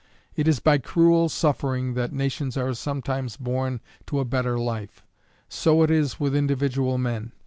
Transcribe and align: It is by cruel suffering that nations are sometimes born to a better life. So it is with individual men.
It 0.35 0.47
is 0.47 0.59
by 0.59 0.79
cruel 0.79 1.29
suffering 1.29 1.93
that 1.93 2.11
nations 2.11 2.57
are 2.57 2.73
sometimes 2.73 3.37
born 3.37 3.81
to 4.07 4.19
a 4.19 4.25
better 4.25 4.57
life. 4.57 5.05
So 5.47 5.83
it 5.83 5.91
is 5.91 6.19
with 6.19 6.35
individual 6.35 6.97
men. 6.97 7.33